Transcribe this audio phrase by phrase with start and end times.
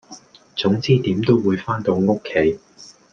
[0.55, 2.59] 總之點都會番到屋企